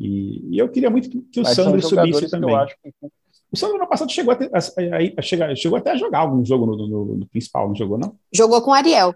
[0.00, 2.56] E, e eu queria muito que o Mas Sandro subisse também.
[2.82, 3.12] Que...
[3.52, 6.64] O Sandro no passado chegou até a, a, a, chegou até a jogar algum jogo
[6.64, 8.16] no, no, no, principal, não jogou, não?
[8.32, 9.14] Jogou com o Ariel.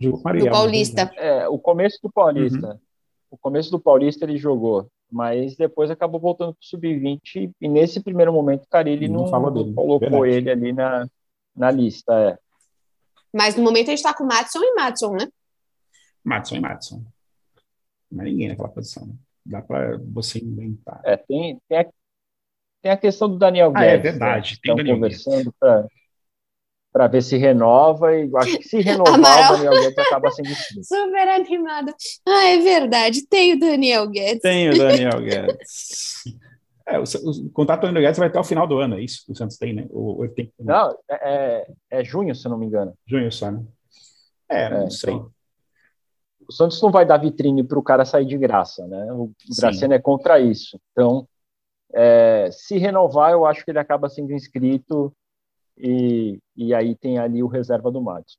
[0.00, 0.46] Jogou com o Ariel.
[0.46, 1.12] Do Paulista.
[1.16, 2.72] É, o começo do Paulista.
[2.72, 2.78] Uhum.
[3.30, 8.00] O começo do Paulista ele jogou, mas depois acabou voltando para o Sub-20 e nesse
[8.02, 10.36] primeiro momento o Carilli não, não, falou dele, colocou verdade.
[10.36, 11.06] ele ali na,
[11.54, 12.12] na lista.
[12.12, 12.38] É.
[13.32, 15.28] Mas no momento a gente está com Matson e Matson, né?
[16.24, 17.04] Matson e Matson.
[18.10, 19.14] Não é ninguém naquela posição, né?
[19.44, 21.00] Dá para você inventar.
[21.04, 21.86] É, tem, tem, a,
[22.82, 23.88] tem a questão do Daniel Guedes.
[23.88, 24.52] Ah, é verdade.
[24.52, 24.58] Né?
[24.62, 25.54] Tem Estão conversando
[26.92, 29.54] para ver se renova, e acho que se renovar, Amaral.
[29.54, 30.84] o Daniel Guedes acaba sendo inscrito.
[30.84, 31.92] Super animado.
[32.26, 34.40] Ah, é verdade, tem o Daniel Guedes.
[34.40, 36.22] Tem o Daniel Guedes.
[36.86, 39.24] É, o, o, contrato do Daniel Guedes vai até o final do ano, é isso?
[39.28, 39.86] O Santos tem, né?
[39.90, 42.94] O, tem, não, é, é, é junho, se não me engano.
[43.06, 43.62] Junho só, né?
[44.48, 45.14] É, não é, sei.
[45.14, 45.33] Então,
[46.48, 49.12] o Santos não vai dar vitrine para o cara sair de graça, né?
[49.12, 50.80] O Dracena é contra isso.
[50.92, 51.28] Então,
[51.92, 55.14] é, se renovar, eu acho que ele acaba sendo inscrito
[55.76, 58.38] e, e aí tem ali o reserva do Matos.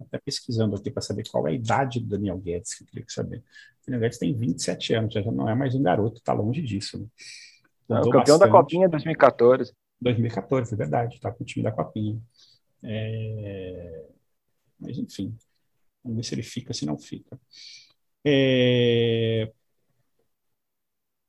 [0.00, 3.04] Até pesquisando aqui para saber qual é a idade do Daniel Guedes, que eu queria
[3.08, 3.38] saber.
[3.38, 6.98] O Daniel Guedes tem 27 anos, já não é mais um garoto, está longe disso.
[6.98, 7.06] Né?
[7.90, 8.40] É, o campeão bastante.
[8.40, 9.72] da Copinha 2014.
[10.00, 12.18] 2014, é verdade, está com o time da Copinha.
[12.82, 14.06] É...
[14.78, 15.36] Mas, enfim,
[16.02, 17.38] Vamos ver se ele fica, se não fica.
[18.24, 19.50] É...
[19.50, 19.54] O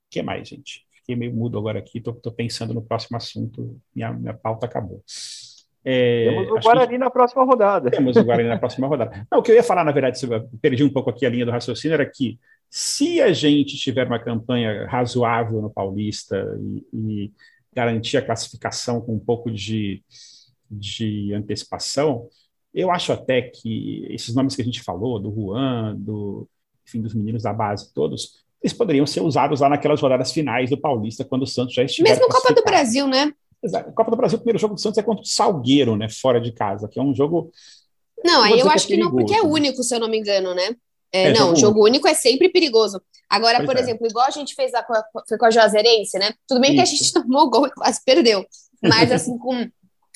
[0.10, 0.86] que mais, gente?
[0.92, 5.04] Fiquei meio mudo agora aqui, estou pensando no próximo assunto, minha, minha pauta acabou.
[5.84, 6.98] É, temos o Guarani que...
[6.98, 7.90] na próxima rodada.
[7.90, 9.28] Temos o Guarani na próxima rodada.
[9.32, 10.20] Não, o que eu ia falar, na verdade,
[10.62, 14.20] perdi um pouco aqui a linha do raciocínio, era que se a gente tiver uma
[14.20, 17.32] campanha razoável no Paulista e, e
[17.74, 20.04] garantir a classificação com um pouco de,
[20.70, 22.28] de antecipação,
[22.74, 26.48] eu acho até que esses nomes que a gente falou, do Juan, do,
[26.88, 30.78] enfim, dos meninos da base, todos, eles poderiam ser usados lá naquelas rodadas finais do
[30.78, 32.10] Paulista, quando o Santos já estiver.
[32.10, 33.34] Mesmo Copa do Brasil, né?
[33.62, 33.92] Exato.
[33.92, 36.08] Copa do Brasil, o primeiro jogo do Santos é contra o Salgueiro, né?
[36.10, 37.52] Fora de casa, que é um jogo.
[38.24, 40.18] Não, aí eu acho que, é que não, porque é único, se eu não me
[40.18, 40.76] engano, né?
[41.12, 42.08] É, é, não, jogo, jogo único.
[42.08, 43.02] é sempre perigoso.
[43.30, 43.80] Agora, pois por é.
[43.82, 44.86] exemplo, igual a gente fez a,
[45.28, 46.34] foi com a Juazeirense, né?
[46.48, 46.78] Tudo bem Isso.
[46.78, 48.46] que a gente tomou gol e quase perdeu.
[48.82, 49.70] Mas, assim, com,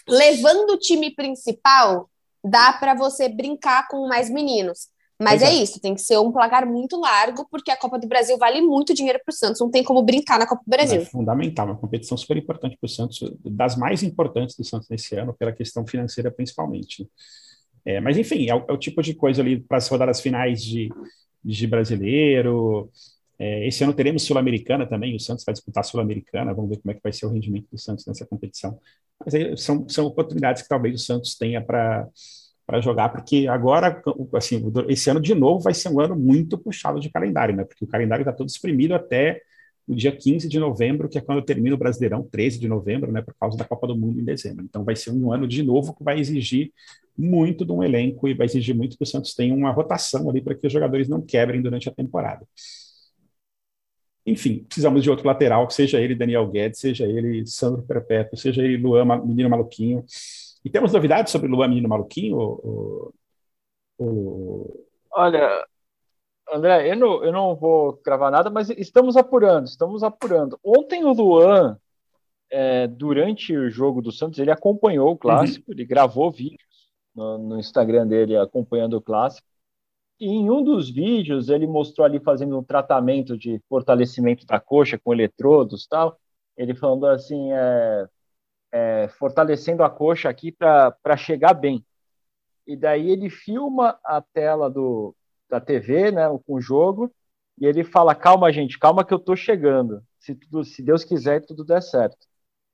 [0.08, 2.10] levando o time principal,
[2.46, 4.88] dá para você brincar com mais meninos.
[5.20, 5.46] Mas é.
[5.46, 5.54] é.
[5.54, 8.94] isso, tem que ser um placar muito largo, porque a Copa do Brasil vale muito
[8.94, 11.02] dinheiro para o Santos, não tem como brincar na Copa do Brasil.
[11.02, 15.16] É fundamental, uma competição super importante para o Santos, das mais importantes do Santos nesse
[15.16, 17.10] ano, pela questão financeira principalmente.
[17.86, 20.62] É, mas enfim, é o, é o, tipo de coisa ali para as rodadas finais
[20.62, 20.90] de,
[21.44, 22.90] de brasileiro.
[23.38, 26.94] É, esse ano teremos Sul-Americana também, o Santos vai disputar Sul-Americana, vamos ver como é
[26.94, 28.80] que vai ser o rendimento do Santos nessa competição.
[29.24, 32.08] Mas aí são, são oportunidades que talvez o Santos tenha para
[32.66, 34.02] para jogar, porque agora,
[34.34, 37.64] assim, esse ano de novo vai ser um ano muito puxado de calendário, né?
[37.64, 39.40] Porque o calendário está todo exprimido até
[39.88, 43.22] o dia 15 de novembro, que é quando termina o Brasileirão, 13 de novembro, né?
[43.22, 44.66] Por causa da Copa do Mundo em dezembro.
[44.66, 46.72] Então vai ser um ano de novo que vai exigir
[47.16, 50.42] muito de um elenco e vai exigir muito que o Santos tenha uma rotação ali
[50.42, 52.46] para que os jogadores não quebrem durante a temporada.
[54.26, 58.78] Enfim, precisamos de outro lateral, seja ele Daniel Guedes, seja ele Sandro Perpétuo, seja ele
[58.78, 60.04] Luan Menino Maluquinho.
[60.64, 62.38] E temos novidades sobre Luan Menino Maluquinho?
[62.38, 63.14] Ou,
[64.00, 64.88] ou...
[65.12, 65.64] Olha,
[66.52, 70.60] André, eu não, eu não vou cravar nada, mas estamos apurando, estamos apurando.
[70.64, 71.78] Ontem o Luan,
[72.52, 75.76] é, durante o jogo do Santos, ele acompanhou o clássico, uhum.
[75.76, 79.48] ele gravou vídeos no, no Instagram dele acompanhando o clássico.
[80.20, 85.14] Em um dos vídeos ele mostrou ali fazendo um tratamento de fortalecimento da coxa com
[85.14, 86.18] eletrodos tal.
[86.58, 88.08] Ele falando assim, é,
[88.72, 91.86] é, fortalecendo a coxa aqui para chegar bem.
[92.68, 95.16] E daí ele filma a tela do,
[95.50, 97.12] da TV, né, com o jogo,
[97.60, 100.04] e ele fala: calma, gente, calma que eu tô chegando.
[100.20, 102.18] Se, tudo, se Deus quiser, tudo der certo.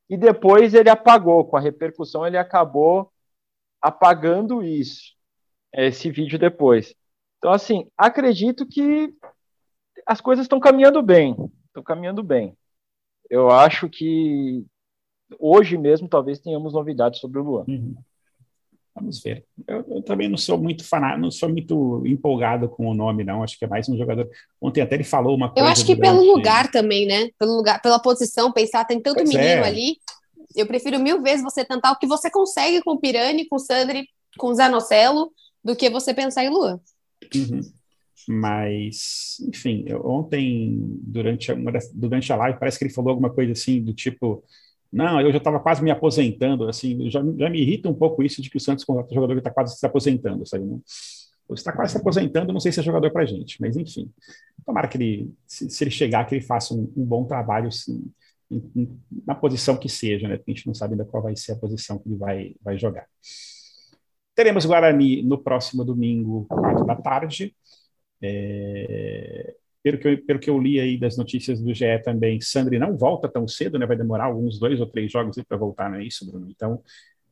[0.10, 3.12] E depois ele apagou, com a repercussão, ele acabou
[3.82, 5.15] apagando isso,
[5.73, 6.95] esse vídeo depois.
[7.41, 9.12] Então, assim, acredito que
[10.06, 11.36] as coisas estão caminhando bem.
[11.65, 12.56] Estão caminhando bem.
[13.27, 14.63] Eu acho que
[15.39, 17.65] hoje mesmo talvez tenhamos novidades sobre o Luan.
[17.67, 17.95] Uhum.
[18.93, 19.43] Vamos ver.
[19.67, 23.41] Eu, eu, também não sou muito fanático, não sou muito empolgado com o nome, não.
[23.41, 24.30] Acho que é mais um jogador.
[24.62, 25.67] Ontem até ele falou uma coisa.
[25.67, 26.13] Eu acho que durante...
[26.13, 27.30] pelo lugar também, né?
[27.39, 29.67] Pelo lugar, pela posição, pensar, tem tanto pois menino é.
[29.67, 29.97] ali.
[30.56, 33.60] Eu prefiro mil vezes você tentar o que você consegue com o Pirani, com o
[33.60, 35.32] Sandri, com o Zanocelo,
[35.63, 36.80] do que você pensar em Luan.
[37.36, 37.62] Uhum.
[38.27, 41.55] Mas, enfim, eu, ontem, durante a,
[41.93, 44.43] durante a live, parece que ele falou alguma coisa assim, do tipo,
[44.91, 48.41] não, eu já estava quase me aposentando, assim, já, já me irrita um pouco isso
[48.41, 50.65] de que o Santos contrata um jogador que está quase se aposentando, sabe?
[50.65, 50.81] Não?
[51.47, 54.10] Você está quase se aposentando, não sei se é jogador para gente, mas enfim,
[54.65, 58.05] tomara que ele, se, se ele chegar, que ele faça um, um bom trabalho, assim,
[59.25, 60.38] na posição que seja, né?
[60.38, 62.77] Porque a gente não sabe ainda qual vai ser a posição que ele vai, vai
[62.77, 63.05] jogar.
[64.41, 67.56] Teremos Guarani no próximo domingo, quatro da tarde.
[68.19, 72.80] É, pelo, que eu, pelo que eu li aí das notícias do GE também, Sandri
[72.80, 73.86] não volta tão cedo, né?
[73.86, 76.47] Vai demorar alguns dois ou três jogos para voltar, não é isso, Bruno?
[76.49, 76.82] Então,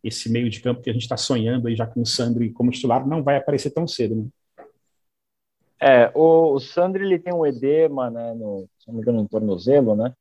[0.04, 2.70] esse meio de campo que a gente está sonhando aí já com o Sandri como
[2.70, 4.28] titular não vai aparecer tão cedo, né?
[5.82, 9.28] É, o, o Sandri ele tem um edema, né, no, se não me engano, no
[9.28, 10.14] tornozelo, né?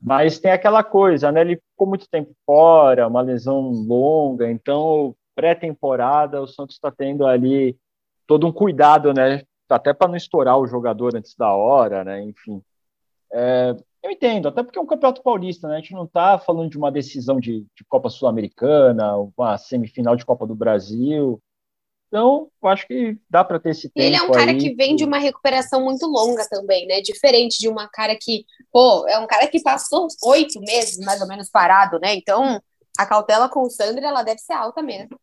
[0.00, 1.42] Mas tem aquela coisa, né?
[1.42, 7.78] Ele ficou muito tempo fora, uma lesão longa, então pré-temporada o Santos está tendo ali
[8.26, 9.42] todo um cuidado, né?
[9.68, 12.22] Até para não estourar o jogador antes da hora, né?
[12.22, 12.62] Enfim.
[13.32, 15.76] É, eu entendo, até porque é um campeonato paulista, né?
[15.76, 20.24] A gente não está falando de uma decisão de, de Copa Sul-Americana, uma semifinal de
[20.24, 21.40] Copa do Brasil.
[22.08, 24.06] Então, eu acho que dá para ter esse tempo.
[24.06, 24.58] Ele é um cara aí.
[24.58, 27.00] que vem de uma recuperação muito longa também, né?
[27.00, 31.26] Diferente de uma cara que, pô, é um cara que passou oito meses mais ou
[31.26, 32.14] menos parado, né?
[32.14, 32.62] Então,
[32.96, 35.18] a cautela com o Sandro, ela deve ser alta mesmo.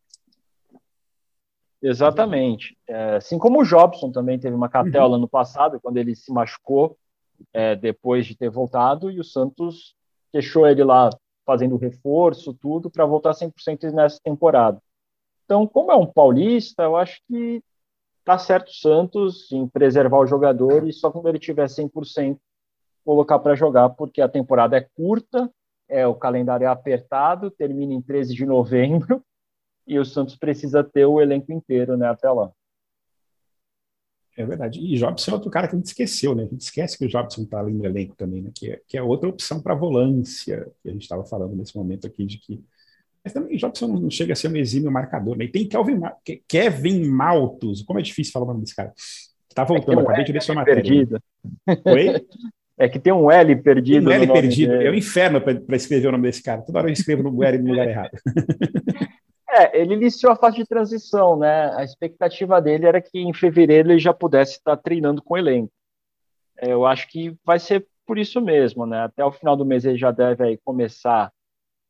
[1.84, 2.78] Exatamente.
[2.88, 5.18] É, assim como o Jobson também teve uma cautela uhum.
[5.18, 6.96] no passado, quando ele se machucou
[7.52, 9.94] é, depois de ter voltado, e o Santos
[10.32, 11.10] deixou ele lá
[11.44, 14.80] fazendo reforço, tudo, para voltar 100% nessa temporada.
[15.44, 17.62] Então, como é um paulista, eu acho que
[18.24, 22.38] tá certo o Santos em preservar o jogador e só quando ele tiver 100%
[23.04, 25.52] colocar para jogar, porque a temporada é curta,
[25.86, 29.22] é o calendário é apertado, termina em 13 de novembro
[29.86, 32.50] e o Santos precisa ter o elenco inteiro né, até lá.
[34.36, 34.80] É verdade.
[34.80, 36.42] E Jobson é outro cara que a gente esqueceu, né?
[36.42, 38.50] A gente esquece que o Jobson está ali no elenco também, né?
[38.52, 42.06] Que é, que é outra opção para volância, que a gente estava falando nesse momento
[42.06, 42.60] aqui, de que
[43.24, 45.46] mas também Jobson não chega a ser um exímio marcador, né?
[45.46, 45.98] E tem Kelvin,
[46.46, 48.92] Kevin Maltos, como é difícil falar o nome desse cara.
[49.54, 50.82] Tá voltando, é acabei de ler sua matéria.
[50.82, 51.18] Perdido.
[51.86, 52.26] Oi?
[52.76, 54.08] É que tem um L perdido.
[54.08, 54.72] Um L perdido.
[54.72, 54.86] Dele.
[54.88, 56.60] É o um inferno para escrever o nome desse cara.
[56.60, 58.10] Toda hora eu escrevo no L no lugar errado.
[59.56, 61.72] É, ele iniciou a fase de transição, né?
[61.76, 65.72] A expectativa dele era que em fevereiro ele já pudesse estar treinando com o elenco.
[66.58, 69.04] É, eu acho que vai ser por isso mesmo, né?
[69.04, 71.32] Até o final do mês ele já deve aí começar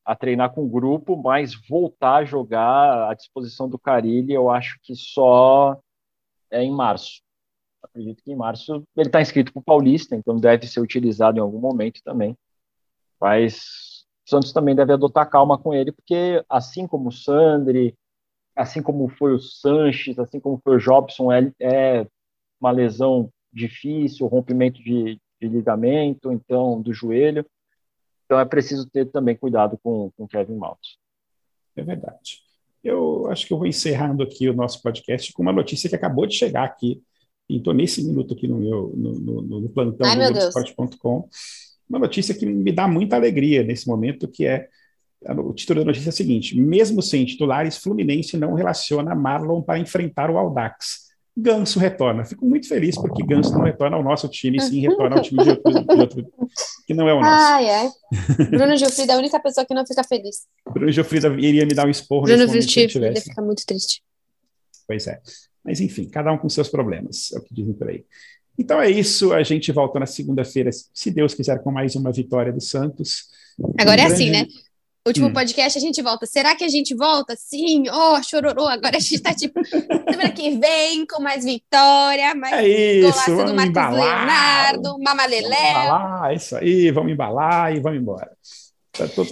[0.04, 4.78] a treinar com o grupo, mas voltar a jogar à disposição do Carilli, eu acho
[4.82, 5.80] que só
[6.50, 7.22] é em março.
[7.82, 11.40] Acredito que em março ele está inscrito para o Paulista, então deve ser utilizado em
[11.40, 12.36] algum momento também.
[13.18, 13.93] Mas
[14.26, 17.94] o Santos também deve adotar calma com ele, porque assim como o Sandri,
[18.56, 22.06] assim como foi o Sanches, assim como foi o Jobson, é, é
[22.60, 27.44] uma lesão difícil, rompimento de, de ligamento, então do joelho.
[28.24, 30.96] Então é preciso ter também cuidado com o Kevin Maltz.
[31.76, 32.40] É verdade.
[32.82, 36.26] eu acho que eu vou encerrando aqui o nosso podcast com uma notícia que acabou
[36.26, 37.02] de chegar aqui.
[37.48, 41.28] Estou nesse minuto aqui no meu no, no, no plantão Ai, do esporte.com.
[41.94, 44.68] Uma notícia que me dá muita alegria nesse momento, que é
[45.28, 49.78] o título da notícia é o seguinte: mesmo sem titulares, Fluminense não relaciona Marlon para
[49.78, 51.04] enfrentar o Aldax.
[51.36, 52.24] Ganso retorna.
[52.24, 55.50] Fico muito feliz porque Ganso não retorna ao nosso time, sim retorna ao time de
[55.50, 56.32] outro, de outro
[56.84, 57.52] que não é o nosso.
[57.52, 57.88] Ai, ai.
[58.50, 60.46] Bruno Gilfrida é a única pessoa que não fica feliz.
[60.68, 63.64] Bruno Gilfrida iria me dar um esporro Bruno nesse momento se ele Gilfrida fica muito
[63.64, 64.02] triste.
[64.86, 65.20] Pois é.
[65.64, 68.04] Mas enfim, cada um com seus problemas, é o que dizem por aí.
[68.58, 72.52] Então é isso, a gente volta na segunda-feira, se Deus quiser, com mais uma vitória
[72.52, 73.24] do Santos.
[73.78, 74.60] Agora é Um assim, grande- né?
[75.06, 75.32] Último Hum.
[75.34, 76.24] podcast a gente volta.
[76.24, 77.34] Será que a gente volta?
[77.36, 78.66] Sim, oh, chororô.
[78.66, 79.60] Agora a gente tá tipo,
[80.08, 82.68] semana que vem com mais vitória, mais É
[83.00, 83.92] isso, do vamos Marcos embalar.
[83.92, 85.40] Leonardo, Vamos Mamaléu.
[85.42, 88.30] embalar, é isso aí, vamos embalar e vamos embora.
[88.92, 89.28] Tá todo-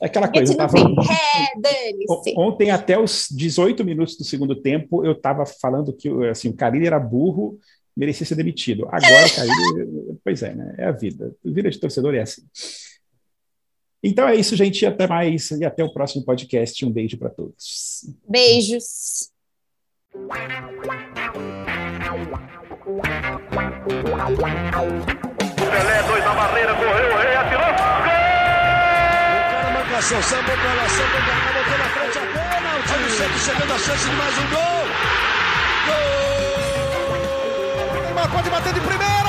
[0.00, 2.34] É aquela coisa, tava- dane-se.
[2.36, 6.86] Ontem, até os 18 minutos do segundo tempo, eu estava falando que assim, o Carilli
[6.86, 7.58] era burro,
[7.96, 8.86] merecia ser demitido.
[8.90, 10.74] Agora o Carilli, pois é, né?
[10.78, 11.34] É a vida.
[11.44, 12.42] A vida de torcedor é assim.
[14.02, 14.84] Então é isso, gente.
[14.84, 16.84] Até mais e até o próximo podcast.
[16.84, 18.04] Um beijo para todos.
[18.28, 19.30] Beijos.
[25.56, 27.64] Pelé, dois na barreira, correu, o rei atirou.
[27.64, 28.14] Gol!
[29.34, 32.92] O cara marcação, sambou pra lá, sambou pra cá, botou na frente a pênalti.
[32.92, 34.46] Olha o Santos chegando a chance de mais um.
[34.50, 34.83] Gol!
[38.14, 39.23] Neymar pode bater de primeira.